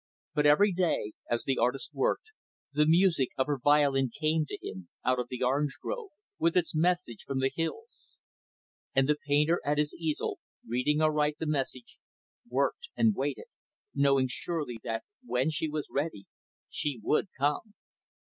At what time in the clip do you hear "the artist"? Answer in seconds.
1.43-1.93